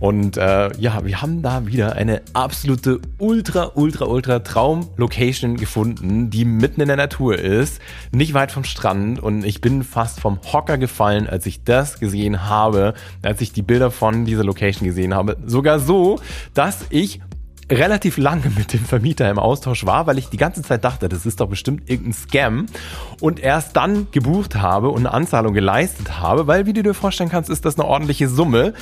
[0.00, 6.46] Und äh, ja, wir haben da wieder eine absolute ultra, ultra, ultra Traum-Location gefunden, die
[6.46, 7.80] mitten in der Natur ist,
[8.10, 9.22] nicht weit vom Strand.
[9.22, 13.62] Und ich bin fast vom Hocker gefallen, als ich das gesehen habe, als ich die
[13.62, 15.36] Bilder von dieser Location gesehen habe.
[15.44, 16.18] Sogar so,
[16.54, 17.20] dass ich
[17.70, 21.24] relativ lange mit dem Vermieter im Austausch war, weil ich die ganze Zeit dachte, das
[21.24, 22.66] ist doch bestimmt irgendein Scam
[23.20, 27.30] und erst dann gebucht habe und eine Anzahlung geleistet habe, weil wie du dir vorstellen
[27.30, 28.74] kannst, ist das eine ordentliche Summe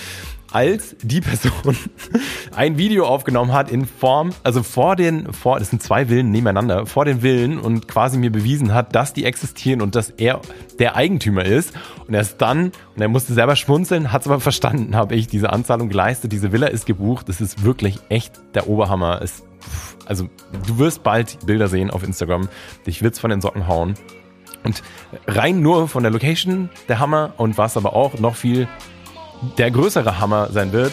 [0.52, 1.76] als die Person
[2.56, 6.86] ein Video aufgenommen hat in Form, also vor den, vor, das sind zwei Villen nebeneinander,
[6.86, 10.40] vor den Villen und quasi mir bewiesen hat, dass die existieren und dass er
[10.78, 11.72] der Eigentümer ist.
[12.06, 15.52] Und erst dann, und er musste selber schmunzeln, hat es aber verstanden, habe ich diese
[15.52, 19.20] Anzahlung geleistet, diese Villa ist gebucht, das ist wirklich echt der Oberhammer.
[19.22, 19.44] Es,
[20.06, 20.28] also
[20.66, 22.48] du wirst bald Bilder sehen auf Instagram,
[22.86, 23.94] dich wird's von den Socken hauen.
[24.64, 24.82] Und
[25.26, 28.66] rein nur von der Location der Hammer und was aber auch noch viel
[29.58, 30.92] der größere Hammer sein wird.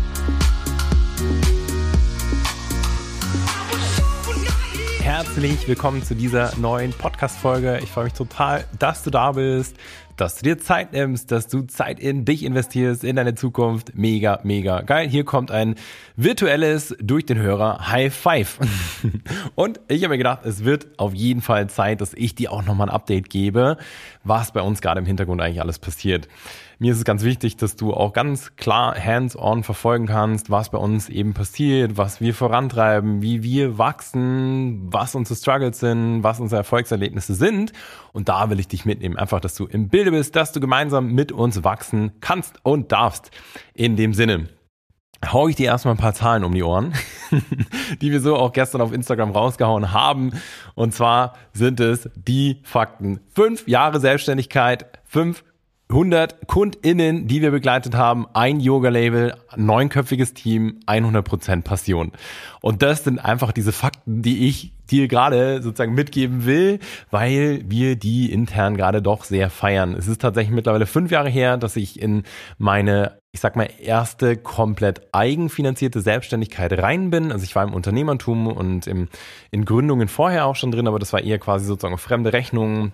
[5.33, 7.79] Herzlich willkommen zu dieser neuen Podcast-Folge.
[7.81, 9.77] Ich freue mich total, dass du da bist,
[10.17, 13.95] dass du dir Zeit nimmst, dass du Zeit in dich investierst, in deine Zukunft.
[13.95, 15.07] Mega, mega geil.
[15.07, 15.75] Hier kommt ein
[16.17, 18.59] virtuelles durch den Hörer High Five.
[19.55, 22.65] Und ich habe mir gedacht, es wird auf jeden Fall Zeit, dass ich dir auch
[22.65, 23.77] nochmal ein Update gebe,
[24.25, 26.27] was bei uns gerade im Hintergrund eigentlich alles passiert.
[26.81, 30.79] Mir ist es ganz wichtig, dass du auch ganz klar hands-on verfolgen kannst, was bei
[30.79, 36.57] uns eben passiert, was wir vorantreiben, wie wir wachsen, was unsere Struggles sind, was unsere
[36.57, 37.71] Erfolgserlebnisse sind.
[38.13, 39.15] Und da will ich dich mitnehmen.
[39.15, 43.29] Einfach, dass du im Bilde bist, dass du gemeinsam mit uns wachsen kannst und darfst.
[43.75, 44.49] In dem Sinne
[45.31, 46.95] hau ich dir erstmal ein paar Zahlen um die Ohren,
[48.01, 50.31] die wir so auch gestern auf Instagram rausgehauen haben.
[50.73, 53.19] Und zwar sind es die Fakten.
[53.35, 55.43] Fünf Jahre Selbstständigkeit, fünf
[55.91, 62.11] 100 KundInnen, die wir begleitet haben, ein Yoga-Label, neunköpfiges Team, 100% Passion.
[62.61, 67.95] Und das sind einfach diese Fakten, die ich dir gerade sozusagen mitgeben will, weil wir
[67.95, 69.93] die intern gerade doch sehr feiern.
[69.93, 72.23] Es ist tatsächlich mittlerweile fünf Jahre her, dass ich in
[72.57, 77.31] meine ich sag mal, erste komplett eigenfinanzierte Selbstständigkeit rein bin.
[77.31, 79.07] Also ich war im Unternehmertum und im,
[79.51, 82.91] in Gründungen vorher auch schon drin, aber das war eher quasi sozusagen fremde Rechnungen,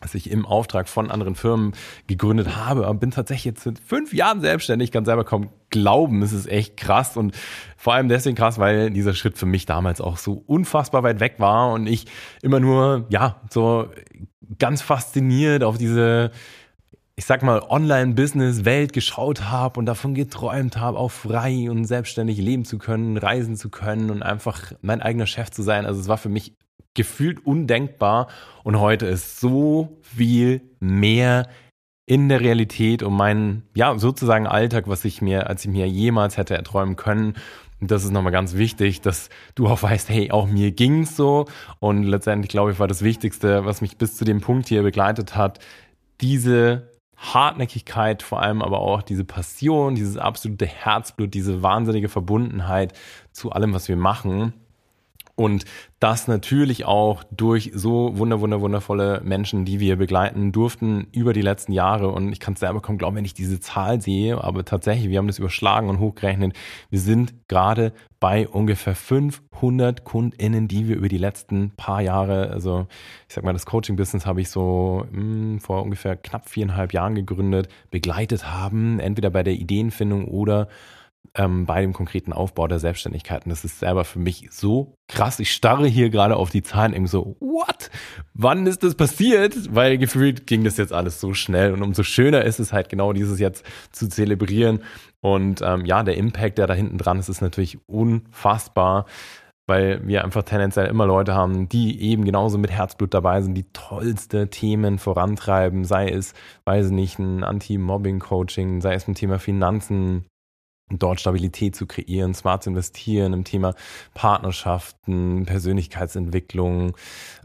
[0.00, 1.72] dass ich im Auftrag von anderen Firmen
[2.06, 6.46] gegründet habe, bin tatsächlich jetzt seit fünf Jahren selbstständig, kann selber kaum glauben, es ist
[6.46, 7.34] echt krass und
[7.76, 11.36] vor allem deswegen krass, weil dieser Schritt für mich damals auch so unfassbar weit weg
[11.38, 12.06] war und ich
[12.42, 13.88] immer nur, ja, so
[14.58, 16.30] ganz fasziniert auf diese
[17.16, 22.64] ich sag mal, Online-Business-Welt geschaut habe und davon geträumt habe, auch frei und selbstständig leben
[22.64, 25.86] zu können, reisen zu können und einfach mein eigener Chef zu sein.
[25.86, 26.54] Also es war für mich
[26.94, 28.28] gefühlt undenkbar
[28.62, 31.48] und heute ist so viel mehr
[32.06, 36.36] in der Realität um meinen, ja, sozusagen Alltag, was ich mir, als ich mir jemals
[36.36, 37.34] hätte erträumen können.
[37.80, 41.46] Und das ist nochmal ganz wichtig, dass du auch weißt, hey, auch mir ging's so.
[41.80, 45.34] Und letztendlich, glaube ich, war das Wichtigste, was mich bis zu dem Punkt hier begleitet
[45.34, 45.60] hat,
[46.20, 52.92] diese Hartnäckigkeit, vor allem aber auch diese Passion, dieses absolute Herzblut, diese wahnsinnige Verbundenheit
[53.32, 54.52] zu allem, was wir machen.
[55.36, 55.64] Und
[55.98, 61.42] das natürlich auch durch so wunder, wunder, wundervolle Menschen, die wir begleiten durften über die
[61.42, 62.10] letzten Jahre.
[62.10, 64.42] Und ich kann es selber kaum glauben, wenn ich diese Zahl sehe.
[64.42, 66.54] Aber tatsächlich, wir haben das überschlagen und hochgerechnet.
[66.90, 72.86] Wir sind gerade bei ungefähr 500 KundInnen, die wir über die letzten paar Jahre, also
[73.28, 77.16] ich sag mal, das Coaching-Business habe ich so mh, hm, vor ungefähr knapp viereinhalb Jahren
[77.16, 79.00] gegründet, begleitet haben.
[79.00, 80.68] Entweder bei der Ideenfindung oder
[81.34, 83.44] ähm, bei dem konkreten Aufbau der Selbstständigkeit.
[83.44, 85.40] Und das ist selber für mich so krass.
[85.40, 87.90] Ich starre hier gerade auf die Zahlen irgendwie so, what?
[88.34, 89.74] Wann ist das passiert?
[89.74, 91.72] Weil gefühlt ging das jetzt alles so schnell.
[91.72, 94.82] Und umso schöner ist es halt genau dieses jetzt zu zelebrieren.
[95.20, 99.06] Und ähm, ja, der Impact, der da hinten dran ist, ist natürlich unfassbar
[99.66, 103.70] weil wir einfach tendenziell immer Leute haben, die eben genauso mit Herzblut dabei sind, die
[103.72, 106.34] tollste Themen vorantreiben, sei es,
[106.66, 110.26] weiß nicht, ein Anti-Mobbing-Coaching, sei es ein Thema Finanzen,
[110.90, 113.74] dort Stabilität zu kreieren, smart zu investieren im Thema
[114.12, 116.90] Partnerschaften, Persönlichkeitsentwicklung,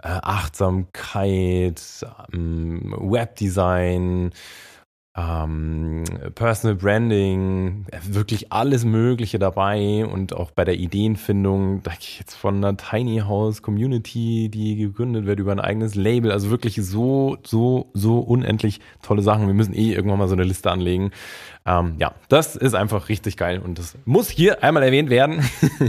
[0.04, 1.82] äh, Achtsamkeit,
[2.34, 4.32] ähm, Webdesign,
[5.20, 6.04] ähm,
[6.36, 12.58] Personal Branding, wirklich alles Mögliche dabei und auch bei der Ideenfindung, da ich jetzt von
[12.58, 17.90] einer Tiny House Community, die gegründet wird über ein eigenes Label, also wirklich so, so,
[17.94, 19.48] so unendlich tolle Sachen.
[19.48, 21.12] Wir müssen eh irgendwann mal so eine Liste anlegen.
[21.66, 25.44] Ähm, ja, das ist einfach richtig geil und das muss hier einmal erwähnt werden.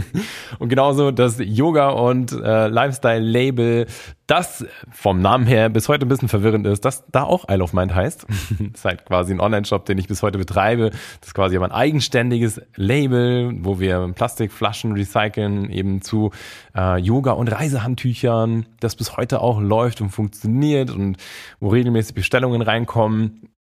[0.59, 3.87] und genauso das Yoga und äh, Lifestyle Label,
[4.27, 7.73] das vom Namen her bis heute ein bisschen verwirrend ist, das da auch Isle of
[7.73, 8.25] Mind heißt.
[8.83, 10.89] halt quasi ein Online-Shop, den ich bis heute betreibe.
[10.89, 16.31] Das ist quasi aber ein eigenständiges Label, wo wir Plastikflaschen recyceln, eben zu
[16.75, 21.17] äh, Yoga- und Reisehandtüchern, das bis heute auch läuft und funktioniert und
[21.59, 23.51] wo regelmäßig Bestellungen reinkommen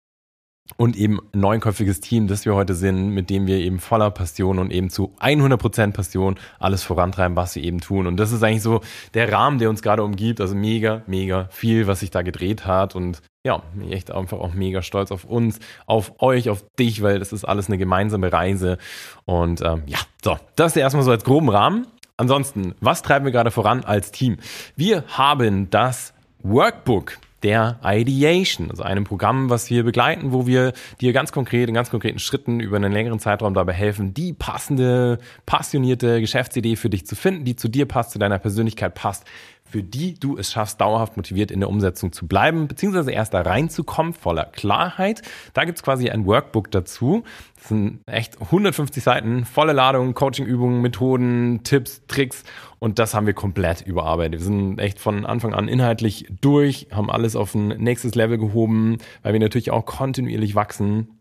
[0.76, 4.72] und eben neunköpfiges Team, das wir heute sind, mit dem wir eben voller Passion und
[4.72, 8.06] eben zu 100% Passion alles vorantreiben, was wir eben tun.
[8.06, 8.80] Und das ist eigentlich so
[9.14, 10.40] der Rahmen, der uns gerade umgibt.
[10.40, 12.94] Also mega, mega viel, was sich da gedreht hat.
[12.94, 17.32] Und ja, echt einfach auch mega stolz auf uns, auf euch, auf dich, weil das
[17.32, 18.78] ist alles eine gemeinsame Reise.
[19.24, 21.86] Und ähm, ja, so, das ist erstmal so als groben Rahmen.
[22.16, 24.36] Ansonsten, was treiben wir gerade voran als Team?
[24.76, 26.12] Wir haben das
[26.42, 31.74] Workbook der Ideation, also einem Programm, was wir begleiten, wo wir dir ganz konkret in
[31.74, 37.06] ganz konkreten Schritten über einen längeren Zeitraum dabei helfen, die passende, passionierte Geschäftsidee für dich
[37.06, 39.24] zu finden, die zu dir passt, zu deiner Persönlichkeit passt,
[39.70, 43.42] für die du es schaffst, dauerhaft motiviert in der Umsetzung zu bleiben, beziehungsweise erst da
[43.42, 45.22] reinzukommen, voller Klarheit.
[45.54, 47.22] Da gibt's quasi ein Workbook dazu.
[47.56, 52.44] Das sind echt 150 Seiten, volle Ladung, Coachingübungen, Methoden, Tipps, Tricks
[52.78, 54.40] und das haben wir komplett überarbeitet.
[54.40, 58.98] Wir sind echt von Anfang an inhaltlich durch, haben alles auf ein nächstes Level gehoben,
[59.22, 61.19] weil wir natürlich auch kontinuierlich wachsen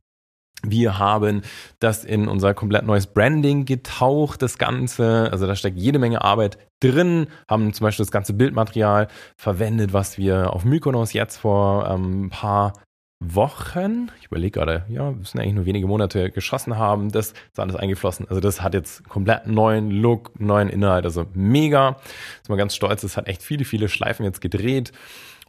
[0.63, 1.41] wir haben
[1.79, 5.29] das in unser komplett neues Branding getaucht, das Ganze.
[5.31, 9.07] Also da steckt jede Menge Arbeit drin, haben zum Beispiel das ganze Bildmaterial
[9.37, 12.73] verwendet, was wir auf Mykonos jetzt vor ähm, ein paar
[13.21, 17.59] Wochen, ich überlege gerade, ja, wir sind eigentlich nur wenige Monate geschossen haben, das ist
[17.59, 18.25] alles eingeflossen.
[18.29, 21.97] Also das hat jetzt komplett neuen Look, neuen Inhalt, also mega.
[22.41, 24.93] Ist mal ganz stolz, es hat echt viele, viele Schleifen jetzt gedreht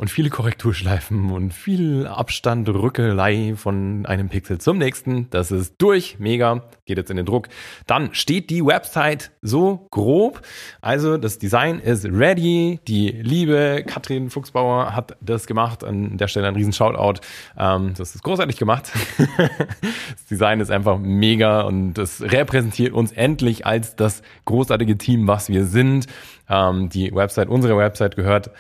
[0.01, 5.29] und viele Korrekturschleifen und viel Abstand, Rückelei von einem Pixel zum nächsten.
[5.29, 7.49] Das ist durch, mega, geht jetzt in den Druck.
[7.87, 10.41] Dann steht die Website so grob.
[10.81, 12.81] Also das Design ist ready.
[12.89, 15.85] Die liebe Katrin Fuchsbauer hat das gemacht.
[15.85, 17.21] An der Stelle ein riesen Shoutout.
[17.59, 18.91] Ähm, das ist großartig gemacht.
[19.37, 25.51] das Design ist einfach mega und das repräsentiert uns endlich als das großartige Team, was
[25.51, 26.07] wir sind.
[26.49, 28.51] Ähm, die Website, unsere Website gehört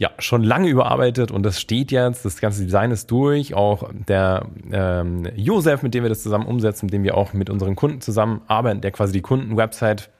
[0.00, 3.52] ja, schon lange überarbeitet und das steht jetzt, das ganze Design ist durch.
[3.52, 7.50] Auch der ähm, Josef, mit dem wir das zusammen umsetzen, mit dem wir auch mit
[7.50, 10.10] unseren Kunden zusammenarbeiten, der quasi die Kunden-Website,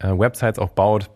[0.00, 1.10] äh, Websites auch baut,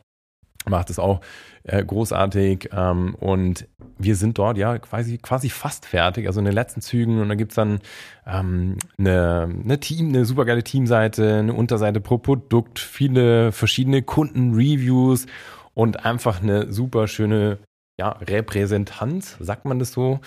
[0.68, 1.20] macht es auch
[1.64, 2.70] äh, großartig.
[2.72, 3.66] Ähm, und
[3.98, 7.20] wir sind dort ja quasi, quasi fast fertig, also in den letzten Zügen.
[7.20, 7.80] Und da gibt's dann
[8.24, 15.26] ähm, eine, eine Team, eine supergeile Teamseite, eine Unterseite pro Produkt, viele verschiedene Kunden-Reviews
[15.74, 17.58] und einfach eine super schöne
[17.98, 20.20] ja, Repräsentanz, sagt man das so,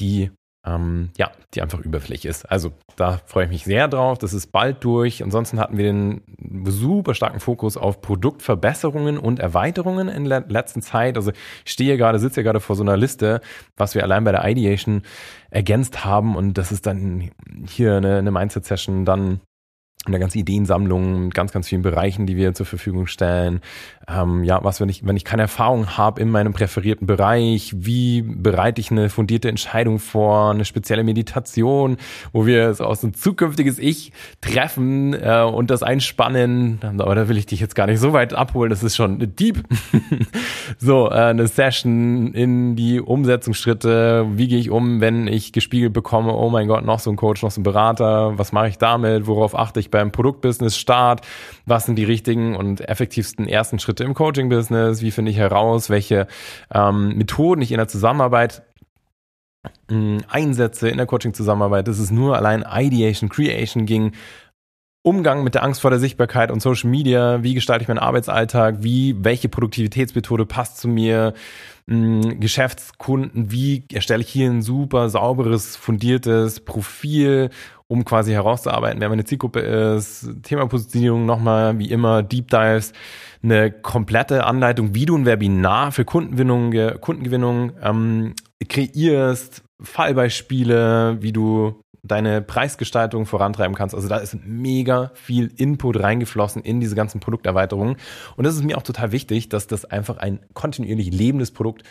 [0.00, 0.30] die
[0.66, 2.44] ähm, ja, die einfach überflächlich ist.
[2.50, 4.18] Also da freue ich mich sehr drauf.
[4.18, 5.22] Das ist bald durch.
[5.22, 6.22] Ansonsten hatten wir den
[6.66, 11.16] super starken Fokus auf Produktverbesserungen und Erweiterungen in der letzten Zeit.
[11.16, 11.30] Also
[11.64, 13.40] ich stehe gerade, sitze gerade vor so einer Liste,
[13.76, 15.02] was wir allein bei der Ideation
[15.50, 16.34] ergänzt haben.
[16.34, 17.30] Und das ist dann
[17.68, 19.40] hier eine, eine Mindset-Session, dann
[20.06, 23.60] eine ganze Ideensammlung ganz, ganz vielen Bereichen, die wir zur Verfügung stellen.
[24.08, 28.22] Ähm, ja, was, wenn ich, wenn ich keine Erfahrung habe in meinem präferierten Bereich, wie
[28.22, 31.96] bereite ich eine fundierte Entscheidung vor, eine spezielle Meditation,
[32.32, 36.78] wo wir so aus ein zukünftiges Ich treffen äh, und das einspannen.
[36.98, 39.64] Aber da will ich dich jetzt gar nicht so weit abholen, das ist schon deep.
[40.78, 44.26] so, äh, eine Session in die Umsetzungsschritte.
[44.34, 47.42] Wie gehe ich um, wenn ich gespiegelt bekomme, oh mein Gott, noch so ein Coach,
[47.42, 51.26] noch so ein Berater, was mache ich damit, worauf achte ich beim Produktbusiness Start,
[51.64, 56.26] was sind die richtigen und effektivsten ersten Schritte im Coaching-Business, wie finde ich heraus, welche
[56.72, 58.62] ähm, Methoden ich in der Zusammenarbeit
[59.88, 64.12] mh, einsetze, in der Coaching-Zusammenarbeit, dass es nur allein Ideation, Creation ging,
[65.02, 68.82] Umgang mit der Angst vor der Sichtbarkeit und Social Media, wie gestalte ich meinen Arbeitsalltag,
[68.82, 71.32] wie, welche Produktivitätsmethode passt zu mir,
[71.88, 77.50] Geschäftskunden, wie erstelle ich hier ein super sauberes, fundiertes Profil
[77.88, 80.28] um quasi herauszuarbeiten, wer meine Zielgruppe ist.
[80.42, 82.92] Thema Positionierung nochmal, wie immer, Deep Dives,
[83.42, 88.34] eine komplette Anleitung, wie du ein Webinar für Kundengewinnung, Kundengewinnung ähm,
[88.68, 93.94] kreierst, Fallbeispiele, wie du deine Preisgestaltung vorantreiben kannst.
[93.94, 97.96] Also da ist mega viel Input reingeflossen in diese ganzen Produkterweiterungen.
[98.36, 101.82] Und das ist mir auch total wichtig, dass das einfach ein kontinuierlich lebendes Produkt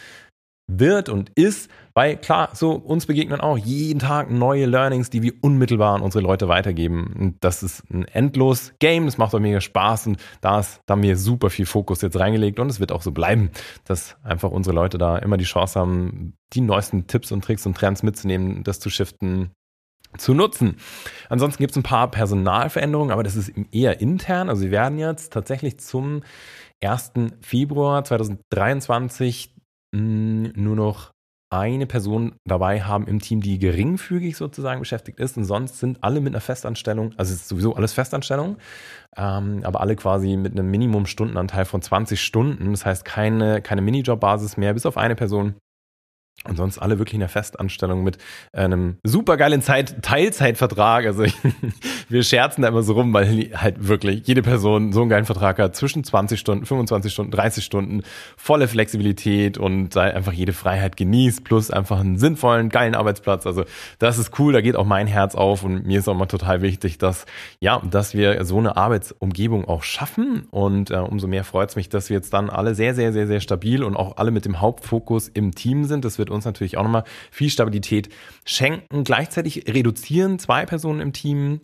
[0.67, 5.33] wird und ist, weil klar, so uns begegnen auch jeden Tag neue Learnings, die wir
[5.41, 7.13] unmittelbar an unsere Leute weitergeben.
[7.17, 10.93] Und das ist ein endlos Game, das macht auch mega Spaß und da, ist, da
[10.93, 13.51] haben wir super viel Fokus jetzt reingelegt und es wird auch so bleiben,
[13.85, 17.77] dass einfach unsere Leute da immer die Chance haben, die neuesten Tipps und Tricks und
[17.77, 19.51] Trends mitzunehmen, das zu shiften,
[20.17, 20.77] zu nutzen.
[21.29, 24.49] Ansonsten gibt es ein paar Personalveränderungen, aber das ist eher intern.
[24.49, 26.23] Also wir werden jetzt tatsächlich zum
[26.83, 27.13] 1.
[27.41, 29.53] Februar 2023
[29.93, 31.11] mh, nur noch
[31.49, 36.19] eine Person dabei haben im Team, die geringfügig sozusagen beschäftigt ist und sonst sind alle
[36.19, 38.57] mit einer Festanstellung, also es ist sowieso alles Festanstellung,
[39.15, 44.57] ähm, aber alle quasi mit einem Minimumstundenanteil von 20 Stunden, das heißt keine, keine Minijob-Basis
[44.57, 45.55] mehr, bis auf eine Person,
[46.47, 48.17] und sonst alle wirklich in der Festanstellung mit
[48.53, 51.05] einem supergeilen Zeit Teilzeitvertrag.
[51.05, 51.25] Also
[52.09, 55.57] wir scherzen da immer so rum, weil halt wirklich jede Person so einen geilen Vertrag
[55.59, 58.01] hat, zwischen 20 Stunden, 25 Stunden, 30 Stunden,
[58.37, 63.47] volle Flexibilität und einfach jede Freiheit genießt, plus einfach einen sinnvollen, geilen Arbeitsplatz.
[63.47, 63.63] Also
[63.97, 66.61] das ist cool, da geht auch mein Herz auf und mir ist auch mal total
[66.61, 67.25] wichtig, dass,
[67.59, 71.89] ja, dass wir so eine Arbeitsumgebung auch schaffen und äh, umso mehr freut es mich,
[71.89, 74.61] dass wir jetzt dann alle sehr, sehr, sehr, sehr stabil und auch alle mit dem
[74.61, 76.05] Hauptfokus im Team sind.
[76.05, 78.09] Das wird uns natürlich auch nochmal viel Stabilität
[78.45, 79.03] schenken.
[79.03, 81.61] Gleichzeitig reduzieren zwei Personen im Team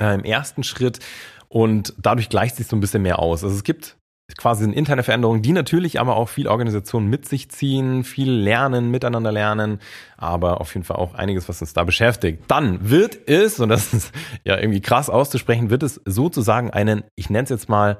[0.00, 1.00] äh, im ersten Schritt
[1.48, 3.44] und dadurch gleicht sich so ein bisschen mehr aus.
[3.44, 3.96] Also es gibt
[4.36, 8.90] quasi eine interne Veränderung, die natürlich aber auch viel Organisation mit sich ziehen, viel lernen,
[8.90, 9.80] miteinander lernen,
[10.18, 12.44] aber auf jeden Fall auch einiges, was uns da beschäftigt.
[12.48, 14.12] Dann wird es, und das ist
[14.44, 17.98] ja irgendwie krass auszusprechen, wird es sozusagen einen, ich nenne es jetzt mal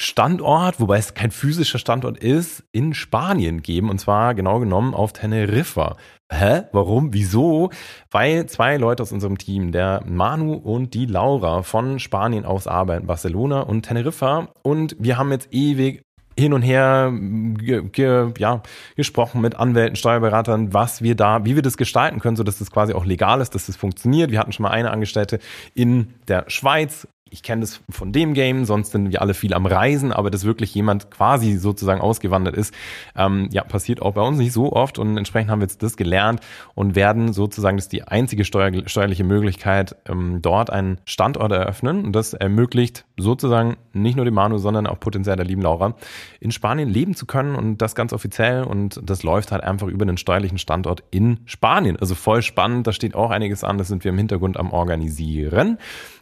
[0.00, 3.90] Standort, wobei es kein physischer Standort ist, in Spanien geben.
[3.90, 5.96] Und zwar genau genommen auf Teneriffa.
[6.30, 6.62] Hä?
[6.70, 7.12] Warum?
[7.14, 7.70] Wieso?
[8.12, 13.08] Weil zwei Leute aus unserem Team, der Manu und die Laura von Spanien aus arbeiten,
[13.08, 14.50] Barcelona und Teneriffa.
[14.62, 16.04] Und wir haben jetzt ewig
[16.38, 18.62] hin und her ge, ge, ja,
[18.94, 22.70] gesprochen mit Anwälten, Steuerberatern, was wir da, wie wir das gestalten können, so dass das
[22.70, 24.30] quasi auch legal ist, dass das funktioniert.
[24.30, 25.40] Wir hatten schon mal eine Angestellte
[25.74, 29.66] in der Schweiz, ich kenne das von dem Game, sonst sind wir alle viel am
[29.66, 32.74] Reisen, aber dass wirklich jemand quasi sozusagen ausgewandert ist,
[33.16, 35.96] ähm, ja, passiert auch bei uns nicht so oft und entsprechend haben wir jetzt das
[35.96, 36.40] gelernt
[36.74, 42.04] und werden sozusagen, das ist die einzige steuer, steuerliche Möglichkeit, ähm, dort einen Standort eröffnen
[42.04, 45.94] und das ermöglicht sozusagen nicht nur dem Manu, sondern auch potenziell der lieben Laura,
[46.40, 50.04] in Spanien leben zu können und das ganz offiziell und das läuft halt einfach über
[50.04, 51.96] einen steuerlichen Standort in Spanien.
[51.96, 55.78] Also voll spannend, da steht auch einiges an, das sind wir im Hintergrund am organisieren.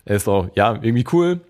[0.07, 1.41] Ist auch, ja, irgendwie cool.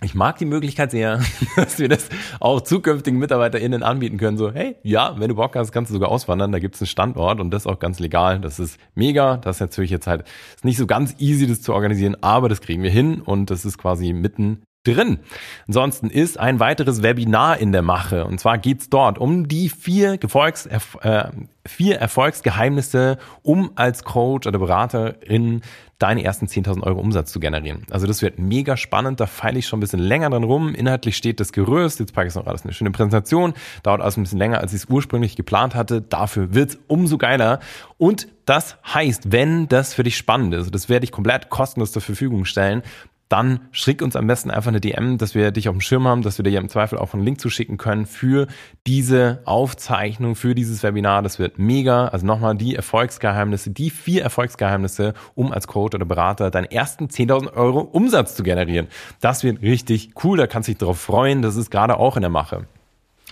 [0.00, 1.20] Ich mag die Möglichkeit sehr,
[1.56, 4.38] dass wir das auch zukünftigen MitarbeiterInnen anbieten können.
[4.38, 6.52] So, hey, ja, wenn du Bock hast, kannst du sogar auswandern.
[6.52, 8.38] Da gibt es einen Standort und das auch ganz legal.
[8.38, 9.38] Das ist mega.
[9.38, 12.60] Das ist natürlich jetzt halt ist nicht so ganz easy, das zu organisieren, aber das
[12.60, 14.62] kriegen wir hin und das ist quasi mitten
[14.94, 15.18] drin.
[15.66, 18.24] Ansonsten ist ein weiteres Webinar in der Mache.
[18.24, 21.28] Und zwar geht's dort um die vier, Gefolgs, äh,
[21.66, 25.62] vier Erfolgsgeheimnisse, um als Coach oder Beraterin
[25.98, 27.84] deine ersten 10.000 Euro Umsatz zu generieren.
[27.90, 30.74] Also das wird mega spannend, da feile ich schon ein bisschen länger dran rum.
[30.74, 33.52] Inhaltlich steht das Gerüst, jetzt packe ich noch alles eine schöne Präsentation,
[33.82, 36.00] dauert alles ein bisschen länger, als ich es ursprünglich geplant hatte.
[36.00, 37.58] Dafür wird's umso geiler.
[37.96, 42.00] Und das heißt, wenn das für dich spannend ist, das werde ich komplett kostenlos zur
[42.00, 42.82] Verfügung stellen,
[43.28, 46.22] dann schick uns am besten einfach eine DM, dass wir dich auf dem Schirm haben,
[46.22, 48.46] dass wir dir im Zweifel auch einen Link zuschicken können für
[48.86, 51.22] diese Aufzeichnung, für dieses Webinar.
[51.22, 52.08] Das wird mega.
[52.08, 57.52] Also nochmal die Erfolgsgeheimnisse, die vier Erfolgsgeheimnisse, um als Coach oder Berater deinen ersten 10.000
[57.54, 58.88] Euro Umsatz zu generieren.
[59.20, 60.38] Das wird richtig cool.
[60.38, 61.42] Da kannst du dich darauf freuen.
[61.42, 62.66] Das ist gerade auch in der Mache.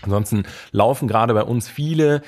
[0.02, 2.22] Ansonsten laufen gerade bei uns viele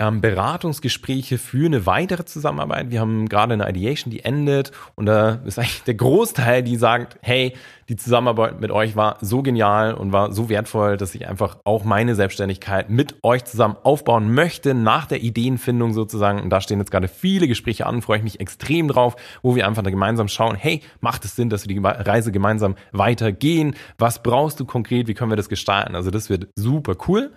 [0.00, 2.90] ähm, Beratungsgespräche für eine weitere Zusammenarbeit.
[2.90, 7.18] Wir haben gerade eine Ideation, die endet und da ist eigentlich der Großteil, die sagt,
[7.22, 7.54] hey,
[7.90, 11.82] die Zusammenarbeit mit euch war so genial und war so wertvoll, dass ich einfach auch
[11.82, 16.40] meine Selbstständigkeit mit euch zusammen aufbauen möchte, nach der Ideenfindung sozusagen.
[16.40, 19.66] Und da stehen jetzt gerade viele Gespräche an, freue ich mich extrem drauf, wo wir
[19.66, 23.74] einfach da gemeinsam schauen, hey, macht es Sinn, dass wir die Reise gemeinsam weitergehen?
[23.98, 25.08] Was brauchst du konkret?
[25.08, 25.96] Wie können wir das gestalten?
[25.96, 27.32] Also das wird super cool.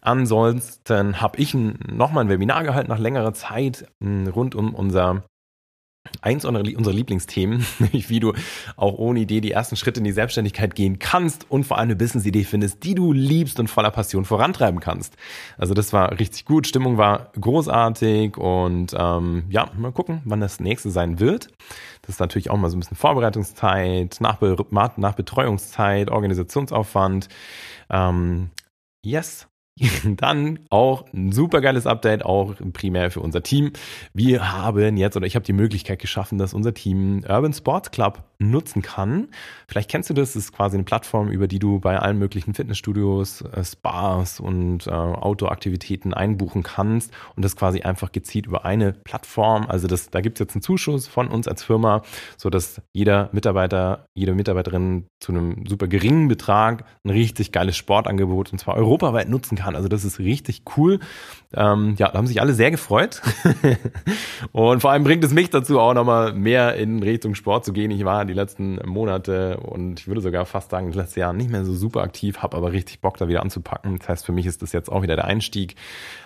[0.00, 1.54] Ansonsten habe ich
[2.00, 5.22] nochmal ein Webinar gehalten nach längerer Zeit rund um unser
[6.22, 8.32] eins unserer Lieblingsthemen, nämlich wie du
[8.76, 11.96] auch ohne Idee die ersten Schritte in die Selbstständigkeit gehen kannst und vor allem eine
[11.96, 15.16] Business-Idee findest, die du liebst und voller Passion vorantreiben kannst.
[15.58, 20.58] Also das war richtig gut, Stimmung war großartig und ähm, ja, mal gucken, wann das
[20.58, 21.48] nächste sein wird.
[22.00, 24.56] Das ist natürlich auch mal so ein bisschen Vorbereitungszeit, Nachbe
[24.96, 27.28] Nachbetreuungszeit, Organisationsaufwand.
[27.90, 28.48] Ähm,
[29.04, 29.49] yes,
[30.04, 33.72] Dann auch ein super geiles Update, auch primär für unser Team.
[34.12, 38.22] Wir haben jetzt, oder ich habe die Möglichkeit geschaffen, dass unser Team Urban Sports Club
[38.40, 39.28] nutzen kann.
[39.68, 42.54] Vielleicht kennst du das, das ist quasi eine Plattform, über die du bei allen möglichen
[42.54, 48.92] Fitnessstudios, äh, Spas und äh, Outdoor-Aktivitäten einbuchen kannst und das quasi einfach gezielt über eine
[48.92, 49.66] Plattform.
[49.68, 52.02] Also das, da gibt es jetzt einen Zuschuss von uns als Firma,
[52.36, 58.52] so dass jeder Mitarbeiter, jede Mitarbeiterin zu einem super geringen Betrag ein richtig geiles Sportangebot
[58.52, 59.76] und zwar europaweit nutzen kann.
[59.76, 60.98] Also das ist richtig cool.
[61.52, 63.20] Ähm, ja, da haben sich alle sehr gefreut.
[64.52, 67.90] und vor allem bringt es mich dazu auch nochmal mehr in Richtung Sport zu gehen.
[67.90, 71.50] Ich war die letzten Monate und ich würde sogar fast sagen, das letzte Jahr nicht
[71.50, 73.98] mehr so super aktiv, habe aber richtig Bock da wieder anzupacken.
[73.98, 75.76] Das heißt, für mich ist das jetzt auch wieder der Einstieg.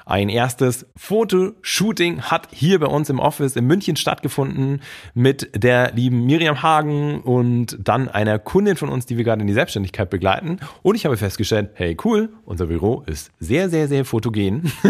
[0.06, 4.82] Ein erstes Fotoshooting hat hier bei uns im Office in München stattgefunden
[5.14, 9.46] mit der lieben Miriam Hagen und dann einer Kundin von uns, die wir gerade in
[9.46, 10.58] die Selbstständigkeit begleiten.
[10.82, 14.70] Und ich habe festgestellt, hey cool, unser Büro ist sehr, sehr, sehr fotogen.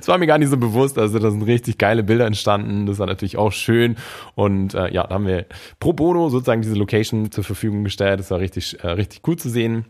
[0.00, 2.86] Es war mir gar nicht so bewusst, also da sind richtig geile Bilder entstanden.
[2.86, 3.96] Das war natürlich auch schön.
[4.34, 5.46] Und äh, ja, da haben wir
[5.80, 8.20] pro bono sozusagen diese Location zur Verfügung gestellt.
[8.20, 9.86] Das war richtig, äh, richtig cool zu sehen.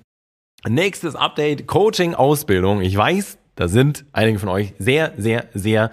[0.67, 2.81] Nächstes Update, Coaching, Ausbildung.
[2.81, 5.91] Ich weiß, da sind einige von euch sehr, sehr, sehr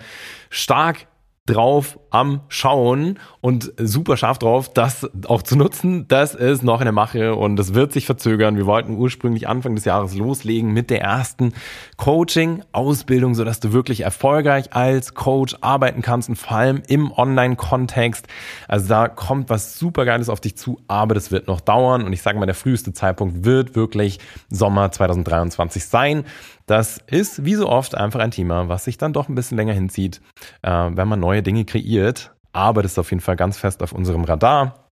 [0.50, 1.07] stark
[1.45, 6.07] drauf am Schauen und super scharf drauf, das auch zu nutzen.
[6.07, 8.55] Das ist noch eine Mache und das wird sich verzögern.
[8.55, 11.53] Wir wollten ursprünglich Anfang des Jahres loslegen mit der ersten
[11.97, 18.25] Coaching-Ausbildung, sodass du wirklich erfolgreich als Coach arbeiten kannst und vor allem im Online-Kontext.
[18.69, 22.13] Also da kommt was super Geiles auf dich zu, aber das wird noch dauern und
[22.13, 24.19] ich sage mal, der früheste Zeitpunkt wird wirklich
[24.50, 26.23] Sommer 2023 sein.
[26.65, 29.74] Das ist wie so oft einfach ein Thema, was sich dann doch ein bisschen länger
[29.74, 30.22] hinzieht,
[30.62, 32.32] äh, wenn man neue Dinge kreiert.
[32.53, 34.84] Aber das ist auf jeden Fall ganz fest auf unserem Radar.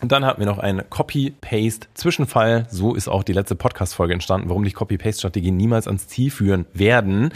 [0.00, 2.68] Und dann hatten wir noch einen Copy-Paste-Zwischenfall.
[2.70, 7.30] So ist auch die letzte Podcast-Folge entstanden, warum die Copy-Paste-Strategien niemals ans Ziel führen werden.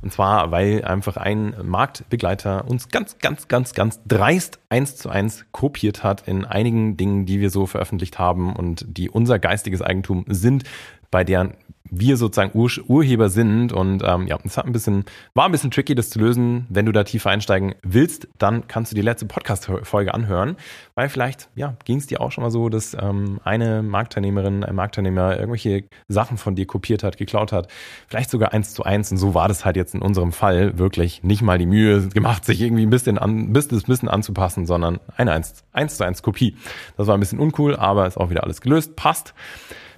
[0.00, 5.44] Und zwar, weil einfach ein Marktbegleiter uns ganz, ganz, ganz, ganz dreist eins zu eins
[5.50, 10.24] kopiert hat in einigen Dingen, die wir so veröffentlicht haben und die unser geistiges Eigentum
[10.28, 10.62] sind,
[11.10, 11.54] bei deren
[11.90, 13.72] wir sozusagen Ur Urheber sind.
[13.72, 16.66] Und ähm, ja, es hat ein bisschen, war ein bisschen tricky, das zu lösen.
[16.68, 20.56] Wenn du da tiefer einsteigen willst, dann kannst du die letzte Podcast-Folge anhören.
[20.94, 24.74] Weil vielleicht, ja, ging es dir auch schon mal so, dass ähm, eine Marktteilnehmerin, ein
[24.74, 27.68] Marktteilnehmer irgendwelche Sachen von dir kopiert hat, geklaut hat.
[28.08, 29.12] Vielleicht sogar eins zu eins.
[29.12, 32.44] Und so war das halt jetzt in unserem Fall wirklich nicht mal die Mühe gemacht,
[32.44, 36.56] sich irgendwie ein bisschen an, das bisschen anzupassen, sondern eine eins, eins zu eins Kopie.
[36.96, 38.96] Das war ein bisschen uncool, aber ist auch wieder alles gelöst.
[38.96, 39.34] Passt.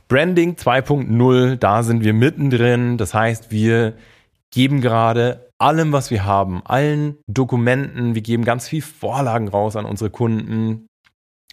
[0.09, 2.97] Branding 2.0, da sind wir mittendrin.
[2.97, 3.95] Das heißt, wir
[4.53, 9.85] geben gerade allem, was wir haben, allen Dokumenten, wir geben ganz viel Vorlagen raus an
[9.85, 10.87] unsere Kunden.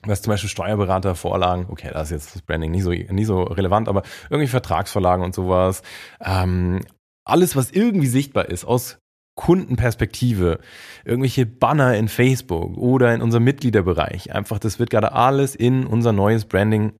[0.05, 3.87] Was zum Beispiel Steuerberatervorlagen, okay, das ist jetzt das Branding nicht so, nicht so relevant,
[3.87, 5.81] aber irgendwie Vertragsvorlagen und sowas.
[6.19, 6.81] Ähm,
[7.25, 8.99] alles, was irgendwie sichtbar ist aus
[9.35, 10.59] Kundenperspektive,
[11.05, 14.33] irgendwelche Banner in Facebook oder in unserem Mitgliederbereich.
[14.33, 16.93] Einfach, das wird gerade alles in unser neues Branding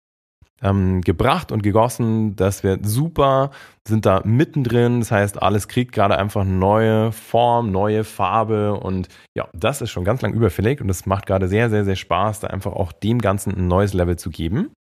[0.63, 2.35] ähm, gebracht und gegossen.
[2.35, 3.51] Das wird super,
[3.87, 5.01] sind da mittendrin.
[5.01, 10.05] Das heißt, alles kriegt gerade einfach neue Form, neue Farbe und ja, das ist schon
[10.05, 13.19] ganz lang überfällig und es macht gerade sehr, sehr, sehr Spaß, da einfach auch dem
[13.19, 14.71] Ganzen ein neues Level zu geben.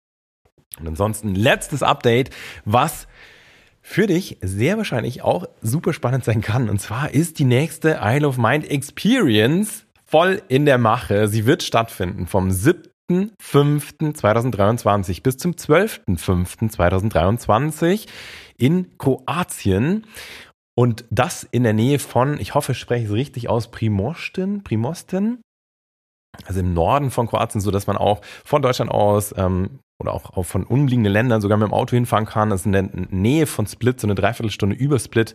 [0.79, 2.31] Und ansonsten letztes Update,
[2.65, 3.07] was
[3.81, 6.69] für dich sehr wahrscheinlich auch super spannend sein kann.
[6.69, 11.27] Und zwar ist die nächste Isle of Mind Experience voll in der Mache.
[11.27, 12.92] Sie wird stattfinden vom 7.
[13.11, 18.07] 7.5.2023 bis zum 12.5.2023
[18.57, 20.05] in Kroatien.
[20.75, 25.43] Und das in der Nähe von, ich hoffe, ich spreche es richtig aus, Primosten, Primosten.
[26.45, 30.35] Also im Norden von Kroatien, so dass man auch von Deutschland aus ähm, oder auch,
[30.35, 32.49] auch von umliegenden Ländern sogar mit dem Auto hinfahren kann.
[32.49, 35.33] Das ist in der Nähe von Split, so eine Dreiviertelstunde über Split.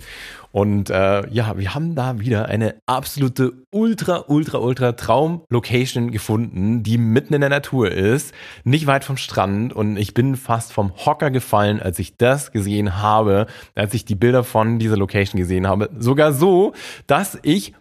[0.53, 6.99] Und äh, ja, wir haben da wieder eine absolute ultra, ultra, ultra Traum-Location gefunden, die
[6.99, 9.73] mitten in der Natur ist, nicht weit vom Strand.
[9.73, 14.17] Und ich bin fast vom Hocker gefallen, als ich das gesehen habe, als ich die
[14.17, 15.91] Bilder von dieser Location gesehen habe.
[15.99, 16.73] Sogar so,
[17.07, 17.75] dass ich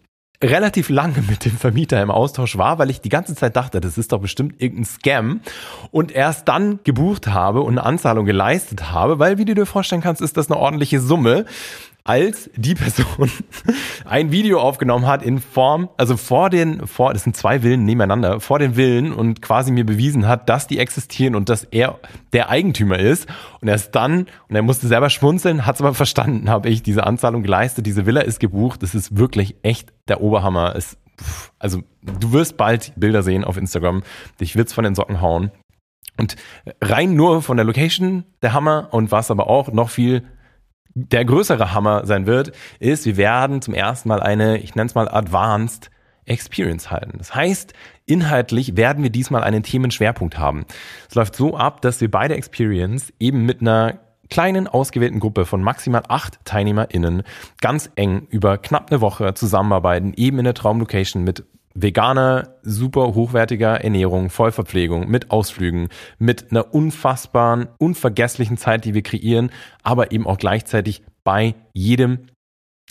[0.44, 3.98] relativ lange mit dem Vermieter im Austausch war, weil ich die ganze Zeit dachte, das
[3.98, 5.42] ist doch bestimmt irgendein Scam
[5.90, 10.02] und erst dann gebucht habe und eine Anzahlung geleistet habe, weil wie du dir vorstellen
[10.02, 11.46] kannst, ist das eine ordentliche Summe
[12.08, 13.30] als die Person
[14.06, 18.40] ein Video aufgenommen hat in Form, also vor den, vor, das sind zwei Villen nebeneinander,
[18.40, 22.00] vor den Villen und quasi mir bewiesen hat, dass die existieren und dass er
[22.32, 23.28] der Eigentümer ist.
[23.60, 27.06] Und erst dann, und er musste selber schmunzeln, hat es aber verstanden, habe ich diese
[27.06, 30.76] Anzahlung geleistet, diese Villa ist gebucht, das ist wirklich echt der Oberhammer.
[30.78, 30.98] Es,
[31.60, 34.04] also du wirst bald Bilder sehen auf Instagram,
[34.40, 35.52] dich wird's von den Socken hauen.
[36.18, 36.36] Und
[36.82, 40.24] rein nur von der Location der Hammer und was aber auch noch viel
[40.98, 44.96] der größere Hammer sein wird, ist, wir werden zum ersten Mal eine, ich nenne es
[44.96, 45.92] mal Advanced
[46.26, 47.18] Experience halten.
[47.18, 47.74] Das heißt,
[48.06, 50.66] inhaltlich werden wir diesmal einen Themenschwerpunkt haben.
[51.08, 55.64] Es läuft so ab, dass wir beide Experience eben mit einer kleinen ausgewählten Gruppe von
[55.64, 57.24] maximal acht TeilnehmerInnen
[57.62, 61.46] ganz eng über knapp eine Woche zusammenarbeiten, eben in der Traumlocation mit
[61.80, 69.52] veganer, super hochwertiger Ernährung, Vollverpflegung, mit Ausflügen, mit einer unfassbaren, unvergesslichen Zeit, die wir kreieren,
[69.84, 72.28] aber eben auch gleichzeitig bei jedem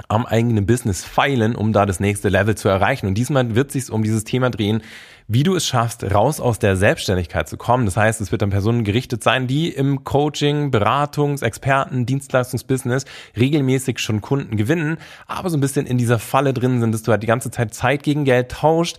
[0.08, 3.06] am eigenen Business feilen, um da das nächste Level zu erreichen.
[3.06, 4.82] Und diesmal wird sich um dieses Thema drehen,
[5.28, 7.86] wie du es schaffst, raus aus der Selbstständigkeit zu kommen.
[7.86, 13.06] Das heißt, es wird an Personen gerichtet sein, die im Coaching, Beratungs-, Experten-, Dienstleistungsbusiness
[13.36, 17.10] regelmäßig schon Kunden gewinnen, aber so ein bisschen in dieser Falle drin sind, dass du
[17.10, 18.98] halt die ganze Zeit Zeit gegen Geld tauscht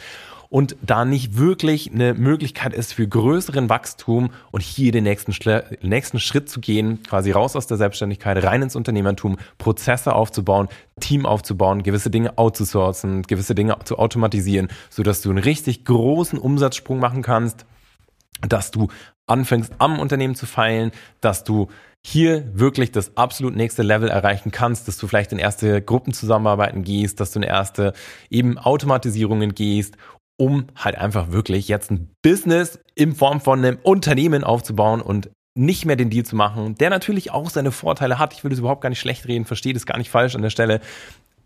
[0.50, 5.34] und da nicht wirklich eine Möglichkeit ist für größeren Wachstum und hier den nächsten,
[5.82, 10.68] nächsten Schritt zu gehen, quasi raus aus der Selbstständigkeit, rein ins Unternehmertum, Prozesse aufzubauen,
[11.00, 17.00] Team aufzubauen, gewisse Dinge outzusourcen, gewisse Dinge zu automatisieren, sodass du einen richtig großen Umsatzsprung
[17.00, 17.66] machen kannst,
[18.48, 18.88] dass du
[19.26, 21.68] anfängst am Unternehmen zu feilen, dass du
[22.02, 27.20] hier wirklich das absolut nächste Level erreichen kannst, dass du vielleicht in erste Gruppenzusammenarbeiten gehst,
[27.20, 27.92] dass du in erste
[28.30, 29.98] eben Automatisierungen gehst
[30.38, 35.86] um halt einfach wirklich jetzt ein Business in Form von einem Unternehmen aufzubauen und nicht
[35.86, 38.34] mehr den Deal zu machen, der natürlich auch seine Vorteile hat.
[38.34, 40.52] Ich will das überhaupt gar nicht schlecht reden, verstehe das gar nicht falsch an der
[40.52, 40.80] Stelle.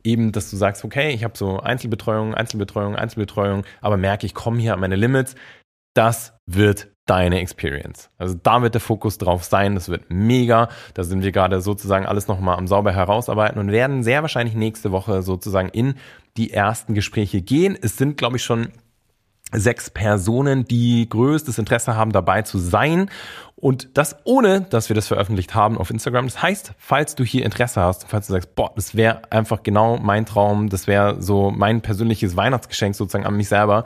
[0.04, 4.60] Eben, dass du sagst, okay, ich habe so Einzelbetreuung, Einzelbetreuung, Einzelbetreuung, aber merke, ich komme
[4.60, 5.36] hier an meine Limits.
[5.93, 8.10] Das wird deine Experience.
[8.17, 9.75] Also da wird der Fokus drauf sein.
[9.75, 10.69] Das wird mega.
[10.93, 14.91] Da sind wir gerade sozusagen alles nochmal am sauber herausarbeiten und werden sehr wahrscheinlich nächste
[14.91, 15.95] Woche sozusagen in
[16.38, 17.77] die ersten Gespräche gehen.
[17.82, 18.69] Es sind, glaube ich, schon
[19.51, 23.10] sechs Personen, die größtes Interesse haben, dabei zu sein.
[23.56, 26.25] Und das ohne, dass wir das veröffentlicht haben auf Instagram.
[26.25, 29.97] Das heißt, falls du hier Interesse hast, falls du sagst, boah, das wäre einfach genau
[29.97, 33.84] mein Traum, das wäre so mein persönliches Weihnachtsgeschenk sozusagen an mich selber,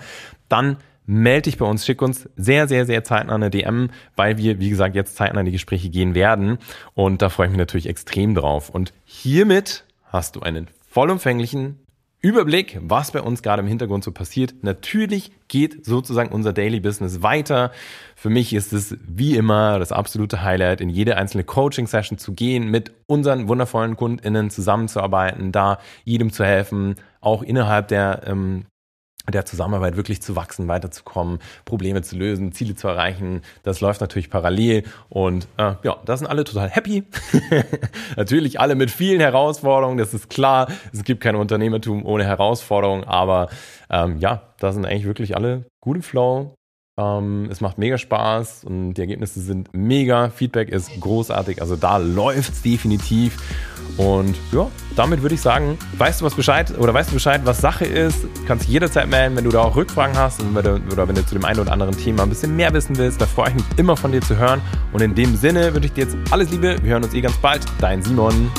[0.47, 4.59] dann melde dich bei uns, schick uns sehr, sehr, sehr zeitnah eine DM, weil wir,
[4.59, 6.57] wie gesagt, jetzt zeitnah in die Gespräche gehen werden.
[6.93, 8.69] Und da freue ich mich natürlich extrem drauf.
[8.69, 11.79] Und hiermit hast du einen vollumfänglichen
[12.25, 14.55] Überblick, was bei uns gerade im Hintergrund so passiert.
[14.63, 17.71] Natürlich geht sozusagen unser Daily Business weiter.
[18.15, 22.71] Für mich ist es wie immer das absolute Highlight, in jede einzelne Coaching-Session zu gehen,
[22.71, 28.65] mit unseren wundervollen KundInnen zusammenzuarbeiten, da jedem zu helfen, auch innerhalb der ähm,
[29.29, 33.41] der Zusammenarbeit wirklich zu wachsen, weiterzukommen, Probleme zu lösen, Ziele zu erreichen.
[33.63, 37.03] Das läuft natürlich parallel und äh, ja, da sind alle total happy.
[38.17, 40.67] natürlich alle mit vielen Herausforderungen, das ist klar.
[40.93, 43.49] Es gibt kein Unternehmertum ohne Herausforderungen, aber
[43.89, 46.55] ähm, ja, da sind eigentlich wirklich alle gut im Flow,
[46.97, 50.29] ähm, es macht mega Spaß und die Ergebnisse sind mega.
[50.29, 51.61] Feedback ist großartig.
[51.61, 53.37] Also da läuft es definitiv.
[53.97, 57.59] Und ja, damit würde ich sagen, weißt du was Bescheid oder weißt du Bescheid, was
[57.59, 61.25] Sache ist, kannst jederzeit melden, wenn du da auch Rückfragen hast du, oder wenn du
[61.25, 63.21] zu dem einen oder anderen Thema ein bisschen mehr wissen willst.
[63.21, 64.61] Da freue ich mich immer von dir zu hören.
[64.91, 66.77] Und in dem Sinne wünsche ich dir jetzt alles Liebe.
[66.81, 67.65] Wir hören uns eh ganz bald.
[67.79, 68.51] Dein Simon.